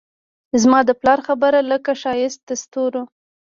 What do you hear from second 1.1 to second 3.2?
خبرې لکه ښایست دستورو